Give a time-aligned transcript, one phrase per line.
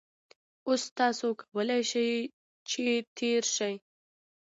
[0.67, 2.09] اوس تاسو کولای شئ
[2.69, 2.85] چې
[3.17, 3.75] تېر شئ